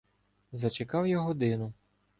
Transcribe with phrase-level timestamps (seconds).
[0.51, 1.73] Зачекав я годину.